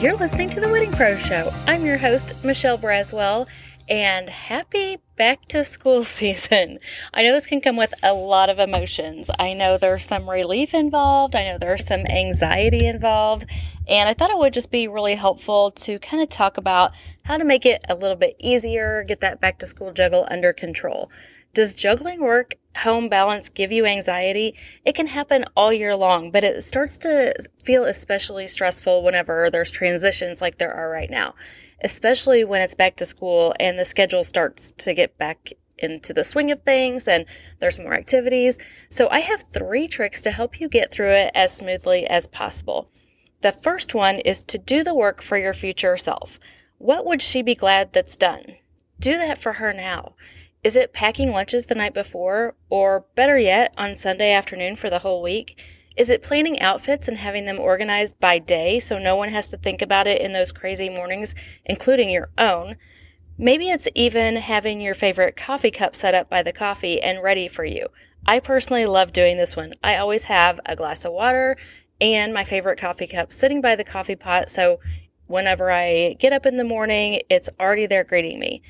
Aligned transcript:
You're 0.00 0.16
listening 0.16 0.48
to 0.50 0.60
The 0.60 0.68
Wedding 0.70 0.92
Pro 0.92 1.14
Show. 1.14 1.52
I'm 1.66 1.84
your 1.84 1.98
host, 1.98 2.32
Michelle 2.42 2.78
Braswell, 2.78 3.46
and 3.86 4.30
happy 4.30 4.96
back 5.16 5.42
to 5.48 5.62
school 5.62 6.04
season. 6.04 6.78
I 7.12 7.22
know 7.22 7.32
this 7.32 7.46
can 7.46 7.60
come 7.60 7.76
with 7.76 7.92
a 8.02 8.14
lot 8.14 8.48
of 8.48 8.58
emotions. 8.58 9.30
I 9.38 9.52
know 9.52 9.76
there's 9.76 10.06
some 10.06 10.30
relief 10.30 10.72
involved, 10.72 11.36
I 11.36 11.44
know 11.44 11.58
there's 11.58 11.86
some 11.86 12.06
anxiety 12.06 12.86
involved, 12.86 13.44
and 13.86 14.08
I 14.08 14.14
thought 14.14 14.30
it 14.30 14.38
would 14.38 14.54
just 14.54 14.70
be 14.70 14.88
really 14.88 15.16
helpful 15.16 15.70
to 15.72 15.98
kind 15.98 16.22
of 16.22 16.30
talk 16.30 16.56
about 16.56 16.92
how 17.24 17.36
to 17.36 17.44
make 17.44 17.66
it 17.66 17.84
a 17.86 17.94
little 17.94 18.16
bit 18.16 18.36
easier, 18.38 19.04
get 19.06 19.20
that 19.20 19.38
back 19.38 19.58
to 19.58 19.66
school 19.66 19.92
juggle 19.92 20.26
under 20.30 20.54
control. 20.54 21.10
Does 21.52 21.74
juggling 21.74 22.20
work 22.20 22.54
home 22.76 23.08
balance 23.08 23.48
give 23.48 23.72
you 23.72 23.84
anxiety? 23.84 24.54
It 24.84 24.94
can 24.94 25.08
happen 25.08 25.44
all 25.56 25.72
year 25.72 25.96
long, 25.96 26.30
but 26.30 26.44
it 26.44 26.62
starts 26.62 26.96
to 26.98 27.34
feel 27.64 27.84
especially 27.84 28.46
stressful 28.46 29.02
whenever 29.02 29.50
there's 29.50 29.72
transitions 29.72 30.40
like 30.40 30.58
there 30.58 30.72
are 30.72 30.88
right 30.88 31.10
now, 31.10 31.34
especially 31.82 32.44
when 32.44 32.62
it's 32.62 32.76
back 32.76 32.94
to 32.96 33.04
school 33.04 33.52
and 33.58 33.78
the 33.78 33.84
schedule 33.84 34.22
starts 34.22 34.70
to 34.72 34.94
get 34.94 35.18
back 35.18 35.52
into 35.76 36.12
the 36.12 36.22
swing 36.22 36.52
of 36.52 36.60
things 36.62 37.08
and 37.08 37.26
there's 37.58 37.80
more 37.80 37.94
activities. 37.94 38.56
So 38.88 39.08
I 39.10 39.20
have 39.20 39.42
three 39.42 39.88
tricks 39.88 40.20
to 40.20 40.30
help 40.30 40.60
you 40.60 40.68
get 40.68 40.92
through 40.92 41.12
it 41.12 41.32
as 41.34 41.56
smoothly 41.56 42.06
as 42.06 42.28
possible. 42.28 42.90
The 43.40 43.50
first 43.50 43.92
one 43.94 44.18
is 44.18 44.44
to 44.44 44.58
do 44.58 44.84
the 44.84 44.94
work 44.94 45.20
for 45.20 45.36
your 45.36 45.54
future 45.54 45.96
self. 45.96 46.38
What 46.78 47.04
would 47.06 47.22
she 47.22 47.42
be 47.42 47.54
glad 47.56 47.92
that's 47.92 48.16
done? 48.16 48.56
Do 49.00 49.16
that 49.16 49.38
for 49.38 49.54
her 49.54 49.72
now. 49.72 50.14
Is 50.62 50.76
it 50.76 50.92
packing 50.92 51.32
lunches 51.32 51.66
the 51.66 51.74
night 51.74 51.94
before, 51.94 52.54
or 52.68 53.06
better 53.14 53.38
yet, 53.38 53.72
on 53.78 53.94
Sunday 53.94 54.30
afternoon 54.32 54.76
for 54.76 54.90
the 54.90 54.98
whole 54.98 55.22
week? 55.22 55.62
Is 55.96 56.10
it 56.10 56.22
planning 56.22 56.60
outfits 56.60 57.08
and 57.08 57.16
having 57.16 57.46
them 57.46 57.58
organized 57.58 58.20
by 58.20 58.38
day 58.38 58.78
so 58.78 58.98
no 58.98 59.16
one 59.16 59.30
has 59.30 59.50
to 59.50 59.56
think 59.56 59.80
about 59.80 60.06
it 60.06 60.20
in 60.20 60.32
those 60.32 60.52
crazy 60.52 60.90
mornings, 60.90 61.34
including 61.64 62.10
your 62.10 62.28
own? 62.36 62.76
Maybe 63.38 63.70
it's 63.70 63.88
even 63.94 64.36
having 64.36 64.82
your 64.82 64.92
favorite 64.92 65.34
coffee 65.34 65.70
cup 65.70 65.94
set 65.94 66.14
up 66.14 66.28
by 66.28 66.42
the 66.42 66.52
coffee 66.52 67.00
and 67.00 67.22
ready 67.22 67.48
for 67.48 67.64
you. 67.64 67.88
I 68.26 68.38
personally 68.38 68.84
love 68.84 69.14
doing 69.14 69.38
this 69.38 69.56
one. 69.56 69.72
I 69.82 69.96
always 69.96 70.24
have 70.24 70.60
a 70.66 70.76
glass 70.76 71.06
of 71.06 71.14
water 71.14 71.56
and 72.02 72.34
my 72.34 72.44
favorite 72.44 72.78
coffee 72.78 73.06
cup 73.06 73.32
sitting 73.32 73.62
by 73.62 73.76
the 73.76 73.84
coffee 73.84 74.16
pot, 74.16 74.50
so 74.50 74.78
whenever 75.26 75.70
I 75.70 76.16
get 76.18 76.34
up 76.34 76.44
in 76.44 76.58
the 76.58 76.64
morning, 76.64 77.22
it's 77.30 77.48
already 77.58 77.86
there 77.86 78.04
greeting 78.04 78.38
me. 78.38 78.60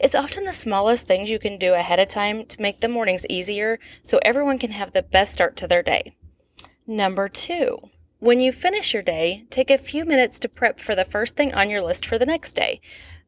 It's 0.00 0.14
often 0.14 0.46
the 0.46 0.54
smallest 0.54 1.06
things 1.06 1.30
you 1.30 1.38
can 1.38 1.58
do 1.58 1.74
ahead 1.74 2.00
of 2.00 2.08
time 2.08 2.46
to 2.46 2.62
make 2.62 2.80
the 2.80 2.88
mornings 2.88 3.26
easier 3.28 3.78
so 4.02 4.18
everyone 4.22 4.58
can 4.58 4.70
have 4.70 4.92
the 4.92 5.02
best 5.02 5.34
start 5.34 5.56
to 5.56 5.68
their 5.68 5.82
day. 5.82 6.16
Number 6.86 7.28
two, 7.28 7.90
when 8.18 8.40
you 8.40 8.50
finish 8.50 8.94
your 8.94 9.02
day, 9.02 9.44
take 9.50 9.70
a 9.70 9.76
few 9.76 10.06
minutes 10.06 10.38
to 10.38 10.48
prep 10.48 10.80
for 10.80 10.94
the 10.94 11.04
first 11.04 11.36
thing 11.36 11.54
on 11.54 11.68
your 11.68 11.82
list 11.82 12.06
for 12.06 12.18
the 12.18 12.24
next 12.24 12.54
day. 12.54 12.80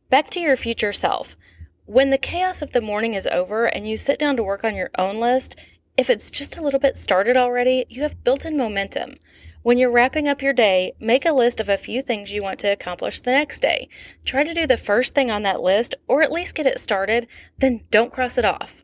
Back 0.09 0.31
to 0.31 0.41
your 0.41 0.56
future 0.56 0.92
self. 0.92 1.37
When 1.84 2.09
the 2.09 2.17
chaos 2.17 2.62
of 2.62 2.73
the 2.73 2.81
morning 2.81 3.12
is 3.12 3.27
over 3.27 3.67
and 3.67 3.86
you 3.86 3.98
sit 3.98 4.19
down 4.19 4.39
to 4.39 4.42
work 4.42 4.64
on 4.64 4.75
your 4.75 4.91
own 4.97 5.17
list, 5.17 5.61
if 5.98 6.09
it's 6.09 6.31
just 6.31 6.57
a 6.57 6.62
little 6.62 6.81
bit 6.81 6.97
started 6.97 7.36
already, 7.36 7.84
you 7.91 8.01
have 8.01 8.25
built 8.25 8.47
in 8.47 8.57
momentum. 8.57 9.17
When 9.63 9.79
you're 9.79 9.93
wrapping 9.93 10.27
up 10.27 10.43
your 10.43 10.53
day, 10.53 10.93
make 10.99 11.25
a 11.25 11.31
list 11.31 11.61
of 11.61 11.69
a 11.69 11.77
few 11.77 12.03
things 12.03 12.33
you 12.33 12.43
want 12.43 12.59
to 12.61 12.73
accomplish 12.73 13.21
the 13.21 13.31
next 13.31 13.61
day. 13.61 13.89
Try 14.25 14.43
to 14.43 14.53
do 14.53 14.67
the 14.67 14.77
first 14.77 15.15
thing 15.15 15.31
on 15.31 15.43
that 15.43 15.63
list, 15.63 15.95
or 16.09 16.21
at 16.21 16.33
least 16.33 16.57
get 16.57 16.67
it 16.67 16.81
started, 16.81 17.29
then 17.59 17.85
don't 17.93 18.13
cross 18.13 18.37
it 18.39 18.45
off. 18.45 18.83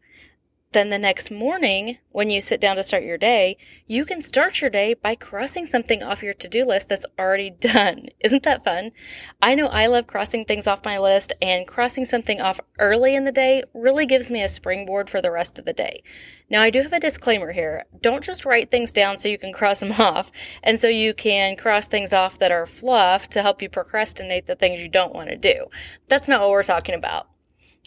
Then 0.72 0.90
the 0.90 0.98
next 0.98 1.30
morning, 1.30 1.96
when 2.10 2.28
you 2.28 2.42
sit 2.42 2.60
down 2.60 2.76
to 2.76 2.82
start 2.82 3.02
your 3.02 3.16
day, 3.16 3.56
you 3.86 4.04
can 4.04 4.20
start 4.20 4.60
your 4.60 4.68
day 4.68 4.92
by 4.92 5.14
crossing 5.14 5.64
something 5.64 6.02
off 6.02 6.22
your 6.22 6.34
to 6.34 6.46
do 6.48 6.66
list 6.66 6.90
that's 6.90 7.06
already 7.18 7.48
done. 7.60 8.08
Isn't 8.20 8.42
that 8.42 8.64
fun? 8.64 8.90
I 9.40 9.54
know 9.54 9.68
I 9.68 9.86
love 9.86 10.06
crossing 10.06 10.44
things 10.44 10.66
off 10.66 10.84
my 10.84 10.98
list, 10.98 11.32
and 11.40 11.66
crossing 11.66 12.04
something 12.04 12.42
off 12.42 12.60
early 12.78 13.16
in 13.16 13.24
the 13.24 13.32
day 13.32 13.62
really 13.72 14.04
gives 14.04 14.30
me 14.30 14.42
a 14.42 14.48
springboard 14.48 15.08
for 15.08 15.22
the 15.22 15.30
rest 15.30 15.58
of 15.58 15.64
the 15.64 15.72
day. 15.72 16.02
Now, 16.50 16.60
I 16.60 16.68
do 16.68 16.82
have 16.82 16.92
a 16.92 17.00
disclaimer 17.00 17.52
here. 17.52 17.84
Don't 18.02 18.22
just 18.22 18.44
write 18.44 18.70
things 18.70 18.92
down 18.92 19.16
so 19.16 19.30
you 19.30 19.38
can 19.38 19.54
cross 19.54 19.80
them 19.80 19.92
off, 19.92 20.30
and 20.62 20.78
so 20.78 20.88
you 20.88 21.14
can 21.14 21.56
cross 21.56 21.88
things 21.88 22.12
off 22.12 22.38
that 22.40 22.52
are 22.52 22.66
fluff 22.66 23.26
to 23.30 23.40
help 23.40 23.62
you 23.62 23.70
procrastinate 23.70 24.44
the 24.44 24.54
things 24.54 24.82
you 24.82 24.90
don't 24.90 25.14
want 25.14 25.30
to 25.30 25.36
do. 25.36 25.68
That's 26.08 26.28
not 26.28 26.42
what 26.42 26.50
we're 26.50 26.62
talking 26.62 26.94
about. 26.94 27.28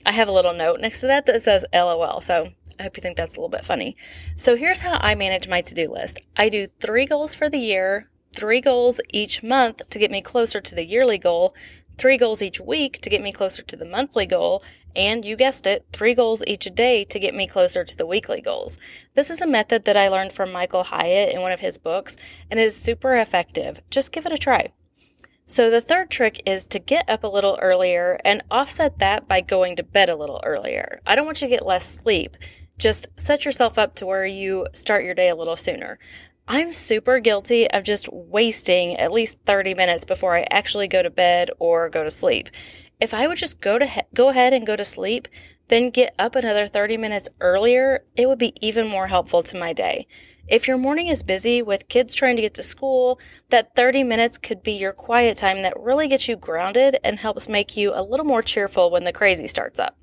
I 0.05 0.13
have 0.13 0.27
a 0.27 0.31
little 0.31 0.53
note 0.53 0.79
next 0.79 1.01
to 1.01 1.07
that 1.07 1.25
that 1.27 1.41
says 1.41 1.65
LOL. 1.73 2.21
So 2.21 2.49
I 2.79 2.83
hope 2.83 2.97
you 2.97 3.01
think 3.01 3.17
that's 3.17 3.35
a 3.35 3.39
little 3.39 3.49
bit 3.49 3.65
funny. 3.65 3.95
So 4.35 4.55
here's 4.55 4.81
how 4.81 4.97
I 5.01 5.15
manage 5.15 5.47
my 5.47 5.61
to 5.61 5.73
do 5.75 5.91
list 5.91 6.21
I 6.35 6.49
do 6.49 6.67
three 6.79 7.05
goals 7.05 7.35
for 7.35 7.49
the 7.49 7.59
year, 7.59 8.09
three 8.33 8.61
goals 8.61 8.99
each 9.13 9.43
month 9.43 9.87
to 9.89 9.99
get 9.99 10.11
me 10.11 10.21
closer 10.21 10.59
to 10.61 10.75
the 10.75 10.85
yearly 10.85 11.17
goal, 11.17 11.53
three 11.97 12.17
goals 12.17 12.41
each 12.41 12.59
week 12.59 12.99
to 13.01 13.09
get 13.09 13.21
me 13.21 13.31
closer 13.31 13.61
to 13.61 13.75
the 13.75 13.85
monthly 13.85 14.25
goal, 14.25 14.63
and 14.95 15.23
you 15.23 15.35
guessed 15.35 15.67
it, 15.67 15.85
three 15.93 16.13
goals 16.13 16.43
each 16.47 16.65
day 16.73 17.03
to 17.03 17.19
get 17.19 17.35
me 17.35 17.47
closer 17.47 17.83
to 17.83 17.95
the 17.95 18.05
weekly 18.05 18.41
goals. 18.41 18.79
This 19.13 19.29
is 19.29 19.41
a 19.41 19.47
method 19.47 19.85
that 19.85 19.95
I 19.95 20.07
learned 20.07 20.33
from 20.33 20.51
Michael 20.51 20.83
Hyatt 20.83 21.33
in 21.33 21.41
one 21.41 21.51
of 21.51 21.59
his 21.59 21.77
books 21.77 22.17
and 22.49 22.59
is 22.59 22.75
super 22.75 23.15
effective. 23.15 23.81
Just 23.91 24.11
give 24.11 24.25
it 24.25 24.31
a 24.31 24.37
try. 24.37 24.71
So, 25.51 25.69
the 25.69 25.81
third 25.81 26.09
trick 26.09 26.41
is 26.45 26.65
to 26.67 26.79
get 26.79 27.09
up 27.09 27.25
a 27.25 27.27
little 27.27 27.59
earlier 27.61 28.17
and 28.23 28.41
offset 28.49 28.99
that 28.99 29.27
by 29.27 29.41
going 29.41 29.75
to 29.75 29.83
bed 29.83 30.07
a 30.07 30.15
little 30.15 30.39
earlier. 30.45 31.01
I 31.05 31.13
don't 31.13 31.25
want 31.25 31.41
you 31.41 31.49
to 31.49 31.53
get 31.53 31.65
less 31.65 31.85
sleep. 31.85 32.37
Just 32.77 33.07
set 33.19 33.43
yourself 33.43 33.77
up 33.77 33.93
to 33.95 34.05
where 34.05 34.25
you 34.25 34.65
start 34.71 35.03
your 35.03 35.13
day 35.13 35.27
a 35.27 35.35
little 35.35 35.57
sooner. 35.57 35.99
I'm 36.47 36.71
super 36.71 37.19
guilty 37.19 37.69
of 37.69 37.83
just 37.83 38.07
wasting 38.13 38.95
at 38.95 39.11
least 39.11 39.39
30 39.45 39.73
minutes 39.73 40.05
before 40.05 40.37
I 40.37 40.47
actually 40.49 40.87
go 40.87 41.01
to 41.01 41.09
bed 41.09 41.49
or 41.59 41.89
go 41.89 42.05
to 42.05 42.09
sleep. 42.09 42.47
If 43.01 43.13
I 43.13 43.27
would 43.27 43.37
just 43.37 43.59
go 43.59 43.77
to 43.77 43.85
he- 43.85 44.01
go 44.13 44.29
ahead 44.29 44.53
and 44.53 44.65
go 44.65 44.77
to 44.77 44.85
sleep, 44.85 45.27
then 45.67 45.89
get 45.89 46.15
up 46.17 46.35
another 46.35 46.65
30 46.65 46.95
minutes 46.95 47.29
earlier, 47.41 48.05
it 48.15 48.29
would 48.29 48.39
be 48.39 48.53
even 48.65 48.87
more 48.87 49.07
helpful 49.07 49.43
to 49.43 49.57
my 49.57 49.73
day. 49.73 50.07
If 50.47 50.67
your 50.67 50.77
morning 50.77 51.07
is 51.07 51.23
busy 51.23 51.61
with 51.61 51.87
kids 51.87 52.13
trying 52.13 52.35
to 52.35 52.41
get 52.41 52.53
to 52.55 52.63
school, 52.63 53.19
that 53.49 53.75
30 53.75 54.03
minutes 54.03 54.37
could 54.37 54.63
be 54.63 54.73
your 54.73 54.91
quiet 54.91 55.37
time 55.37 55.59
that 55.59 55.79
really 55.79 56.07
gets 56.07 56.27
you 56.27 56.35
grounded 56.35 56.97
and 57.03 57.19
helps 57.19 57.47
make 57.47 57.77
you 57.77 57.91
a 57.93 58.03
little 58.03 58.25
more 58.25 58.41
cheerful 58.41 58.89
when 58.89 59.03
the 59.03 59.13
crazy 59.13 59.47
starts 59.47 59.79
up. 59.79 59.97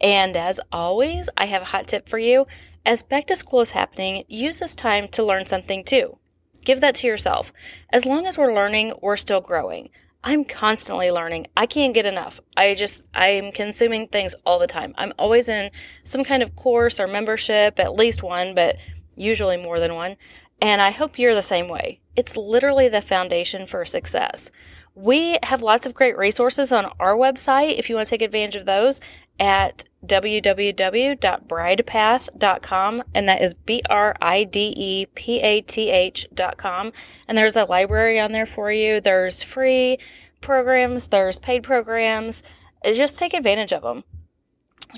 And 0.00 0.36
as 0.36 0.60
always, 0.70 1.28
I 1.36 1.46
have 1.46 1.62
a 1.62 1.66
hot 1.66 1.88
tip 1.88 2.08
for 2.08 2.18
you. 2.18 2.46
As 2.86 3.02
back 3.02 3.26
to 3.26 3.36
school 3.36 3.60
is 3.60 3.72
happening, 3.72 4.24
use 4.28 4.60
this 4.60 4.74
time 4.74 5.08
to 5.08 5.24
learn 5.24 5.44
something 5.44 5.84
too. 5.84 6.18
Give 6.64 6.80
that 6.80 6.94
to 6.96 7.06
yourself. 7.06 7.52
As 7.90 8.06
long 8.06 8.26
as 8.26 8.38
we're 8.38 8.54
learning, 8.54 8.94
we're 9.02 9.16
still 9.16 9.40
growing. 9.40 9.90
I'm 10.24 10.44
constantly 10.44 11.10
learning. 11.10 11.48
I 11.56 11.66
can't 11.66 11.94
get 11.94 12.06
enough. 12.06 12.40
I 12.56 12.74
just, 12.74 13.08
I'm 13.12 13.50
consuming 13.50 14.06
things 14.06 14.36
all 14.46 14.60
the 14.60 14.68
time. 14.68 14.94
I'm 14.96 15.12
always 15.18 15.48
in 15.48 15.70
some 16.04 16.22
kind 16.22 16.42
of 16.42 16.54
course 16.54 17.00
or 17.00 17.08
membership, 17.08 17.80
at 17.80 17.94
least 17.94 18.22
one, 18.22 18.54
but 18.54 18.76
usually 19.22 19.56
more 19.56 19.80
than 19.80 19.94
one. 19.94 20.16
And 20.60 20.80
I 20.80 20.90
hope 20.90 21.18
you're 21.18 21.34
the 21.34 21.42
same 21.42 21.68
way. 21.68 22.00
It's 22.14 22.36
literally 22.36 22.88
the 22.88 23.00
foundation 23.00 23.66
for 23.66 23.84
success. 23.84 24.50
We 24.94 25.38
have 25.42 25.62
lots 25.62 25.86
of 25.86 25.94
great 25.94 26.16
resources 26.18 26.70
on 26.70 26.92
our 27.00 27.16
website 27.16 27.78
if 27.78 27.88
you 27.88 27.96
want 27.96 28.06
to 28.06 28.10
take 28.10 28.22
advantage 28.22 28.56
of 28.56 28.66
those 28.66 29.00
at 29.40 29.84
www.bridepath.com 30.06 33.02
and 33.14 33.28
that 33.28 33.40
is 33.40 33.54
B 33.54 33.80
R 33.88 34.14
I 34.20 34.44
D 34.44 34.74
E 34.76 35.06
P 35.14 35.40
A 35.40 35.62
T 35.62 35.90
H.com 35.90 36.92
and 37.26 37.38
there's 37.38 37.56
a 37.56 37.64
library 37.64 38.20
on 38.20 38.32
there 38.32 38.44
for 38.44 38.70
you. 38.70 39.00
There's 39.00 39.42
free 39.42 39.96
programs, 40.40 41.08
there's 41.08 41.38
paid 41.38 41.62
programs. 41.62 42.42
Just 42.84 43.18
take 43.18 43.32
advantage 43.32 43.72
of 43.72 43.80
them. 43.82 44.04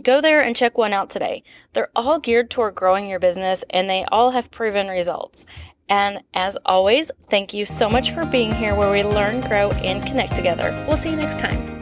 Go 0.02 0.20
there 0.20 0.42
and 0.42 0.56
check 0.56 0.76
one 0.76 0.92
out 0.92 1.10
today. 1.10 1.42
They're 1.72 1.90
all 1.94 2.18
geared 2.18 2.50
toward 2.50 2.74
growing 2.74 3.08
your 3.08 3.20
business 3.20 3.64
and 3.70 3.88
they 3.88 4.04
all 4.10 4.30
have 4.30 4.50
proven 4.50 4.88
results. 4.88 5.46
And 5.88 6.22
as 6.32 6.56
always, 6.64 7.10
thank 7.24 7.52
you 7.54 7.64
so 7.64 7.88
much 7.88 8.10
for 8.10 8.24
being 8.24 8.52
here 8.52 8.74
where 8.74 8.90
we 8.90 9.02
learn, 9.02 9.42
grow, 9.42 9.70
and 9.70 10.04
connect 10.06 10.34
together. 10.34 10.72
We'll 10.88 10.96
see 10.96 11.10
you 11.10 11.16
next 11.16 11.40
time. 11.40 11.73